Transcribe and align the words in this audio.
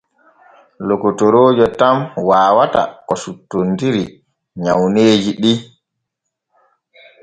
Lokotoroojo 0.87 1.65
tan 1.79 1.97
waawata 2.27 2.81
ko 3.07 3.13
suttontiri 3.21 4.03
nyawneeji 4.63 5.31
ɗi. 5.41 5.53